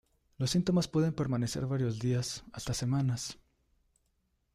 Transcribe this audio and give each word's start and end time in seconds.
Los 0.39 0.49
síntomas 0.49 0.87
pueden 0.87 1.13
permanecer 1.13 1.67
varios 1.67 1.99
días 1.99 2.43
hasta 2.53 2.73
semanas. 2.73 3.37